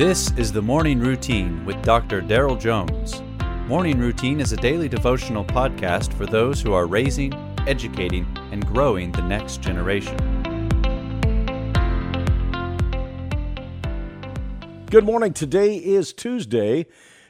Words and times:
This 0.00 0.32
is 0.38 0.50
the 0.50 0.62
Morning 0.62 0.98
Routine 0.98 1.62
with 1.66 1.82
Dr. 1.82 2.22
Daryl 2.22 2.58
Jones. 2.58 3.20
Morning 3.68 3.98
Routine 3.98 4.40
is 4.40 4.50
a 4.50 4.56
daily 4.56 4.88
devotional 4.88 5.44
podcast 5.44 6.14
for 6.14 6.24
those 6.24 6.62
who 6.62 6.72
are 6.72 6.86
raising, 6.86 7.34
educating, 7.66 8.26
and 8.50 8.66
growing 8.66 9.12
the 9.12 9.20
next 9.20 9.60
generation. 9.60 10.16
Good 14.86 15.04
morning. 15.04 15.34
Today 15.34 15.76
is 15.76 16.14
Tuesday, 16.14 16.86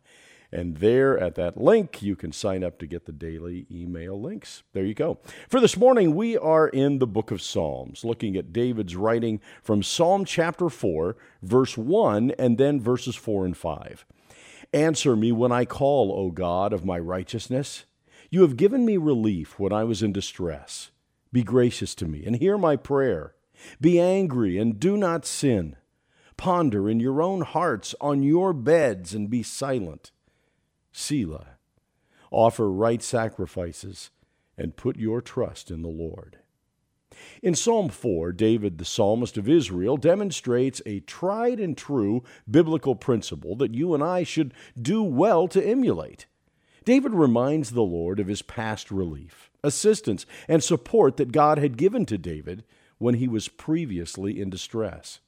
And 0.56 0.78
there 0.78 1.20
at 1.20 1.36
that 1.36 1.58
link, 1.58 2.02
you 2.02 2.16
can 2.16 2.32
sign 2.32 2.64
up 2.64 2.80
to 2.80 2.88
get 2.88 3.06
the 3.06 3.12
daily 3.12 3.68
email 3.70 4.18
links. 4.22 4.64
There 4.72 4.86
you 4.86 4.94
go. 4.94 5.20
For 5.50 5.60
this 5.60 5.76
morning, 5.76 6.16
we 6.16 6.38
are 6.38 6.70
in 6.70 7.00
the 7.00 7.08
book 7.08 7.30
of 7.30 7.42
Psalms, 7.42 8.06
looking 8.06 8.38
at 8.38 8.54
David's 8.54 8.96
writing 8.96 9.42
from 9.62 9.84
Psalm 9.84 10.24
chapter 10.24 10.70
4, 10.70 11.18
verse 11.44 11.78
1, 11.78 12.32
and 12.40 12.58
then 12.58 12.80
verses 12.80 13.18
4 13.18 13.44
and 13.44 13.58
5. 13.58 14.06
Answer 14.72 15.18
me 15.18 15.34
when 15.34 15.52
I 15.52 15.66
call, 15.66 16.14
O 16.14 16.32
God 16.32 16.72
of 16.72 16.86
my 16.86 17.00
righteousness. 17.00 17.84
You 18.30 18.42
have 18.44 18.56
given 18.56 18.86
me 18.86 18.96
relief 18.96 19.60
when 19.60 19.74
I 19.74 19.84
was 19.84 20.02
in 20.02 20.14
distress. 20.14 20.90
Be 21.34 21.44
gracious 21.44 21.94
to 21.96 22.06
me 22.06 22.24
and 22.26 22.38
hear 22.38 22.58
my 22.58 22.78
prayer. 22.78 23.36
Be 23.82 24.00
angry 24.00 24.58
and 24.58 24.80
do 24.80 24.96
not 24.96 25.26
sin. 25.26 25.76
Ponder 26.38 26.90
in 26.90 27.02
your 27.02 27.22
own 27.22 27.42
hearts 27.42 27.94
on 28.00 28.24
your 28.24 28.54
beds 28.54 29.14
and 29.14 29.30
be 29.30 29.44
silent. 29.44 30.14
Selah. 30.96 31.58
Offer 32.32 32.72
right 32.72 33.04
sacrifices 33.04 34.12
and 34.58 34.78
put 34.78 34.96
your 34.96 35.22
trust 35.22 35.70
in 35.70 35.82
the 35.82 35.90
Lord. 35.90 36.38
In 37.42 37.54
Psalm 37.54 37.90
4, 37.90 38.32
David, 38.32 38.78
the 38.78 38.86
psalmist 38.86 39.38
of 39.38 39.50
Israel, 39.50 39.98
demonstrates 39.98 40.82
a 40.86 41.02
tried 41.02 41.60
and 41.60 41.78
true 41.78 42.24
biblical 42.50 42.96
principle 42.96 43.56
that 43.58 43.74
you 43.74 43.94
and 43.94 44.02
I 44.02 44.24
should 44.24 44.54
do 44.82 45.04
well 45.04 45.50
to 45.50 45.66
emulate. 45.66 46.28
David 46.86 47.14
reminds 47.14 47.72
the 47.72 47.82
Lord 47.82 48.20
of 48.20 48.28
his 48.28 48.42
past 48.42 48.90
relief, 48.90 49.52
assistance, 49.64 50.26
and 50.48 50.64
support 50.64 51.18
that 51.18 51.34
God 51.34 51.58
had 51.58 51.78
given 51.78 52.06
to 52.06 52.18
David 52.18 52.64
when 53.00 53.16
he 53.16 53.28
was 53.28 53.50
previously 53.50 54.40
in 54.40 54.50
distress. 54.50 55.20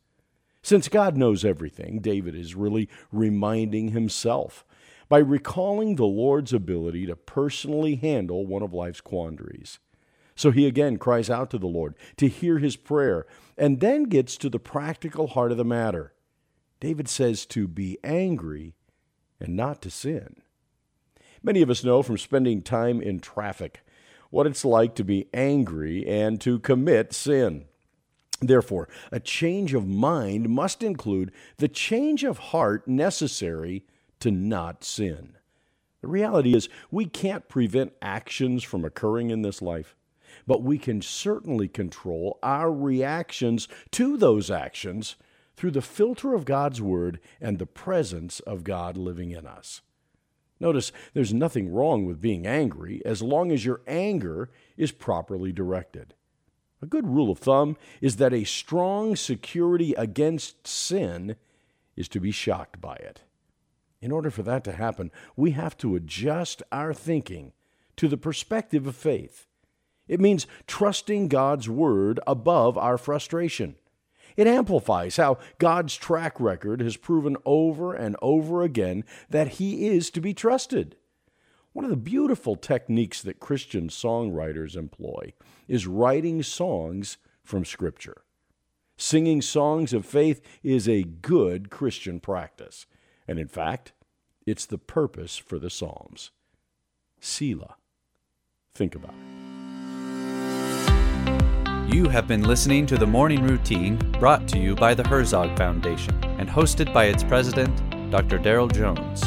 Since 0.61 0.87
God 0.87 1.17
knows 1.17 1.43
everything, 1.43 1.99
David 1.99 2.35
is 2.35 2.55
really 2.55 2.89
reminding 3.11 3.89
himself 3.89 4.65
by 5.09 5.19
recalling 5.19 5.95
the 5.95 6.05
Lord's 6.05 6.53
ability 6.53 7.05
to 7.05 7.15
personally 7.15 7.95
handle 7.95 8.45
one 8.45 8.61
of 8.61 8.73
life's 8.73 9.01
quandaries. 9.01 9.79
So 10.35 10.51
he 10.51 10.67
again 10.67 10.97
cries 10.97 11.29
out 11.29 11.49
to 11.51 11.57
the 11.57 11.67
Lord 11.67 11.95
to 12.17 12.27
hear 12.27 12.59
his 12.59 12.75
prayer 12.75 13.25
and 13.57 13.79
then 13.79 14.03
gets 14.03 14.37
to 14.37 14.49
the 14.49 14.59
practical 14.59 15.27
heart 15.27 15.51
of 15.51 15.57
the 15.57 15.65
matter. 15.65 16.13
David 16.79 17.09
says 17.09 17.45
to 17.47 17.67
be 17.67 17.97
angry 18.03 18.75
and 19.39 19.55
not 19.55 19.81
to 19.81 19.89
sin. 19.89 20.41
Many 21.41 21.61
of 21.61 21.69
us 21.69 21.83
know 21.83 22.03
from 22.03 22.17
spending 22.17 22.61
time 22.61 23.01
in 23.01 23.19
traffic 23.19 23.81
what 24.29 24.45
it's 24.45 24.65
like 24.65 24.93
to 24.95 25.03
be 25.03 25.27
angry 25.33 26.05
and 26.05 26.39
to 26.41 26.59
commit 26.59 27.13
sin. 27.13 27.65
Therefore, 28.39 28.87
a 29.11 29.19
change 29.19 29.73
of 29.73 29.87
mind 29.87 30.49
must 30.49 30.83
include 30.83 31.31
the 31.57 31.67
change 31.67 32.23
of 32.23 32.37
heart 32.37 32.87
necessary 32.87 33.85
to 34.19 34.31
not 34.31 34.83
sin. 34.83 35.37
The 36.01 36.07
reality 36.07 36.53
is, 36.53 36.69
we 36.91 37.05
can't 37.05 37.49
prevent 37.49 37.93
actions 38.01 38.63
from 38.63 38.85
occurring 38.85 39.29
in 39.29 39.41
this 39.41 39.61
life, 39.61 39.95
but 40.45 40.63
we 40.63 40.77
can 40.77 41.01
certainly 41.01 41.67
control 41.67 42.37
our 42.43 42.71
reactions 42.71 43.67
to 43.91 44.17
those 44.17 44.51
actions 44.51 45.15
through 45.55 45.71
the 45.71 45.81
filter 45.81 46.33
of 46.33 46.45
God's 46.45 46.81
Word 46.81 47.19
and 47.41 47.57
the 47.57 47.65
presence 47.65 48.39
of 48.41 48.63
God 48.63 48.95
living 48.95 49.31
in 49.31 49.47
us. 49.47 49.81
Notice 50.59 50.91
there's 51.13 51.33
nothing 51.33 51.71
wrong 51.71 52.05
with 52.05 52.21
being 52.21 52.47
angry 52.47 53.01
as 53.05 53.21
long 53.21 53.51
as 53.51 53.65
your 53.65 53.81
anger 53.87 54.49
is 54.75 54.91
properly 54.91 55.51
directed. 55.51 56.13
A 56.81 56.85
good 56.85 57.07
rule 57.07 57.31
of 57.31 57.39
thumb 57.39 57.75
is 58.01 58.17
that 58.17 58.33
a 58.33 58.43
strong 58.43 59.15
security 59.15 59.93
against 59.95 60.67
sin 60.67 61.35
is 61.95 62.07
to 62.09 62.19
be 62.19 62.31
shocked 62.31 62.79
by 62.79 62.95
it. 62.95 63.23
In 64.01 64.11
order 64.11 64.29
for 64.29 64.43
that 64.43 64.63
to 64.65 64.71
happen, 64.71 65.11
we 65.35 65.51
have 65.51 65.77
to 65.77 65.95
adjust 65.95 66.61
our 66.71 66.93
thinking 66.93 67.53
to 67.95 68.07
the 68.07 68.17
perspective 68.17 68.85
of 68.85 68.95
faith. 68.95 69.47
It 70.07 70.19
means 70.19 70.47
trusting 70.67 71.27
God's 71.27 71.67
Word 71.67 72.19
above 72.25 72.77
our 72.77 72.97
frustration. 72.97 73.75
It 74.37 74.47
amplifies 74.47 75.17
how 75.17 75.39
God's 75.57 75.95
track 75.95 76.39
record 76.39 76.79
has 76.79 76.95
proven 76.95 77.37
over 77.43 77.93
and 77.93 78.15
over 78.21 78.61
again 78.61 79.03
that 79.29 79.53
He 79.53 79.87
is 79.87 80.11
to 80.11 80.21
be 80.21 80.33
trusted. 80.33 80.95
One 81.73 81.85
of 81.85 81.91
the 81.91 81.97
beautiful 81.97 82.55
techniques 82.55 83.21
that 83.23 83.39
Christian 83.39 83.89
songwriters 83.89 84.75
employ 84.75 85.33
is 85.67 85.87
writing 85.87 86.43
songs 86.43 87.17
from 87.43 87.65
Scripture. 87.65 88.21
Singing 88.95 89.41
songs 89.41 89.93
of 89.93 90.05
faith 90.05 90.41
is 90.63 90.87
a 90.87 91.03
good 91.03 91.69
Christian 91.69 92.19
practice. 92.19 92.85
And 93.27 93.39
in 93.39 93.47
fact, 93.47 93.93
it's 94.45 94.65
the 94.65 94.77
purpose 94.77 95.37
for 95.37 95.57
the 95.59 95.69
Psalms. 95.69 96.31
Selah. 97.19 97.75
Think 98.73 98.95
about 98.95 99.13
it. 99.13 99.17
You 101.93 102.09
have 102.09 102.27
been 102.27 102.43
listening 102.43 102.85
to 102.87 102.97
the 102.97 103.07
Morning 103.07 103.43
Routine 103.43 103.97
brought 104.19 104.47
to 104.49 104.59
you 104.59 104.75
by 104.75 104.93
the 104.93 105.07
Herzog 105.07 105.57
Foundation 105.57 106.13
and 106.37 106.49
hosted 106.49 106.93
by 106.93 107.05
its 107.05 107.23
president, 107.23 107.75
Dr. 108.11 108.39
Daryl 108.39 108.69
Jones. 108.71 109.23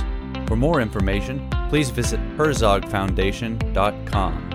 For 0.47 0.57
more 0.57 0.81
information, 0.81 1.51
please 1.69 1.91
visit 1.91 2.21
herzogfoundation.com. 2.37 4.50